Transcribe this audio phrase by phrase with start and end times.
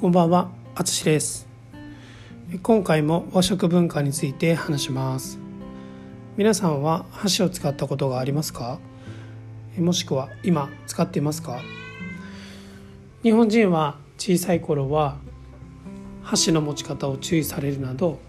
[0.00, 1.48] こんばんは、あつしです。
[2.62, 5.40] 今回も和食文化について話します。
[6.36, 8.78] 皆さんは箸を使ったことがありますか？
[9.76, 11.62] もしくは今使っていますか？
[13.24, 15.16] 日本人は小さい頃は
[16.22, 18.20] 箸の持ち方を注意されるなど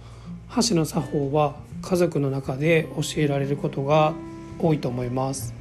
[0.47, 4.15] 箸の作法は家族の中で教えられることが
[4.57, 5.53] 多いと思います。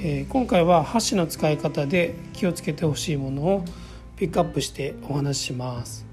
[0.00, 3.64] えー今回は箸の使い方で気をつけてほしいものを
[4.16, 6.06] ピックアップしてお話しします、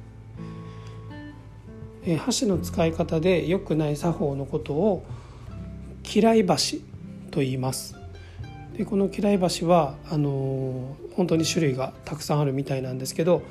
[2.03, 5.05] えー箸の使い方で良くない作法のことを
[6.03, 6.83] 嫌い箸
[7.29, 7.95] と言います。
[8.75, 13.43] でこの嫌い箸はあのー本当に種類がたくさんあるみたいなんですけど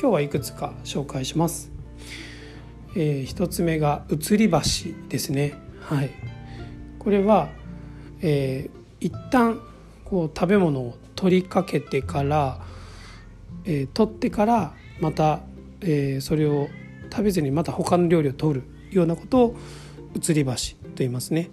[0.00, 1.70] 今日はいくつか紹介します、
[2.96, 5.52] えー一つ目が移り箸ですね。
[5.82, 6.10] はい。
[6.98, 7.50] これは、
[8.22, 9.60] えー一旦
[10.12, 12.60] こう食べ物を取りかけてから、
[13.64, 15.40] えー取ってからまた、
[15.80, 16.68] えーそれを
[17.10, 19.56] 食べずにまた他の料理を取るようなことを
[20.14, 21.48] 移り箸と言いますね。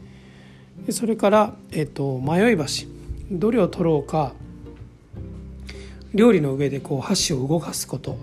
[0.86, 2.90] でそれから、えー、と迷い箸
[3.32, 4.34] どれを取ろうか
[6.14, 8.18] 料理の上でこう箸を動かすこと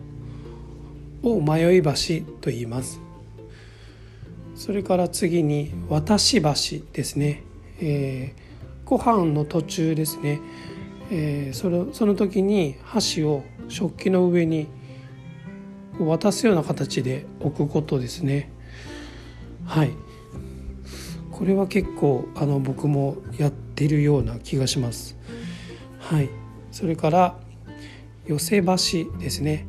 [1.22, 3.00] を迷い箸と言います。
[4.54, 7.42] それから次に渡し箸ですね。
[7.80, 8.46] えー
[8.86, 10.40] ご飯の途中ですね、
[11.10, 14.68] えーそのその時に箸を食器の上に
[15.98, 18.50] 渡すような形で置くことですね。
[19.64, 19.90] はい。
[21.32, 25.16] これは結構あの僕もやってるような気がします。
[25.98, 26.30] はい。
[26.70, 27.36] それから
[28.26, 29.66] 寄せ箸ですね、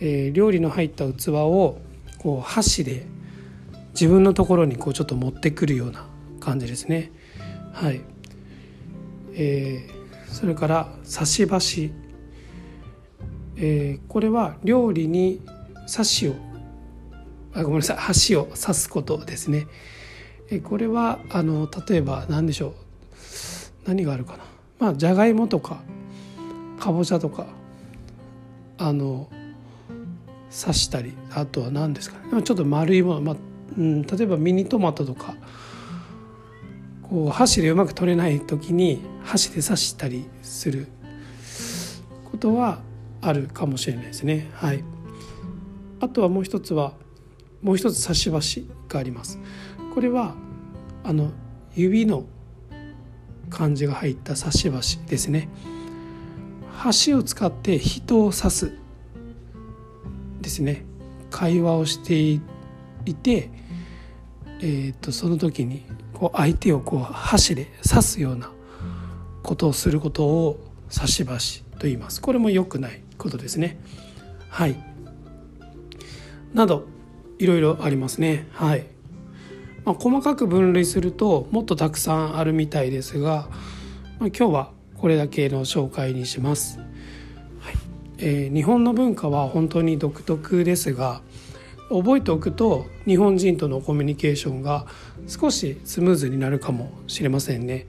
[0.00, 1.80] えー料理の入った器を
[2.18, 3.04] こう箸で
[3.92, 6.06] 自分のところにこうちょっと持ってくるような
[6.40, 7.12] 感じですね。
[7.74, 8.00] はい。
[9.34, 10.02] えー
[10.32, 11.92] それから刺し箸、
[13.56, 15.42] えーこれは料理に
[15.90, 16.34] 刺しを
[17.52, 19.66] あごめんなさい箸を刺すことですね、
[20.50, 22.74] えーこれはあの例えば何でしょう。
[23.84, 24.44] 何があるかな。
[24.78, 25.82] まあじゃがいもとか
[26.78, 27.46] かぼちゃとか
[28.78, 29.28] あの
[30.50, 32.42] 刺したりあとは何ですかね。
[32.42, 33.36] ちょっと丸いもの、まあ
[33.76, 35.34] うん、例えばミニトマトとか
[37.12, 40.86] こう箸でうまく取れない時に箸で刺したりする
[42.30, 42.80] ことは
[43.20, 44.48] あるかもしれないですね。
[44.54, 44.82] はい、
[46.00, 46.94] あとはもう一つは
[47.60, 49.38] もう一つ刺し箸があります。
[49.94, 50.34] これは
[51.04, 51.32] あの
[51.74, 52.24] 指の
[53.50, 55.50] 漢字が入った刺し箸ですね。
[56.72, 58.72] 箸を使って人を刺す
[60.40, 60.86] ですね。
[61.30, 62.40] 会話をしてい
[63.14, 63.50] て、
[64.60, 65.84] えー、とその時に
[66.22, 68.48] こう相手をこう箸で刺すような
[69.42, 72.22] ことをすることを刺し箸と言います。
[72.22, 73.80] これも良くないことですね。
[74.48, 74.76] はい。
[76.54, 76.86] など
[77.40, 78.46] いろいろありますね。
[78.52, 78.86] はい、
[79.84, 83.48] まあ、細かく分類するともっとたくさんあるみたいですが、
[84.20, 86.86] まあ、今日はこれだけの紹介にします、はい。
[88.18, 91.20] えー日本の文化は本当に独特ですが
[91.92, 94.86] 覚えておくと日本人とのコミュニケーションが
[95.26, 97.86] 少しスムーズになるかもしれませんね。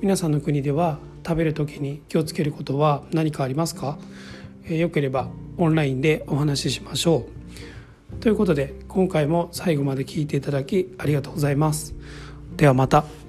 [0.00, 3.98] 皆さんの国では食べる時に気をつけることは何かありますか？
[4.64, 7.26] えーよければオンラインでお話ししましょ
[8.12, 8.16] う。
[8.20, 11.94] ということで今回も最後まで聞いていただきありがとうございます。
[12.56, 13.25] ではまた。